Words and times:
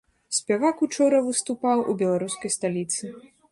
Спявак 0.37 0.77
учора 0.87 1.19
выступаў 1.27 1.85
у 1.93 1.97
беларускай 2.01 2.57
сталіцы. 2.59 3.15